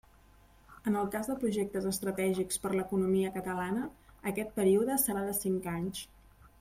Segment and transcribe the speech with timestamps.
[0.91, 3.85] En el cas de projectes estratègics per l'economia catalana,
[4.33, 6.03] aquest període serà de cinc anys.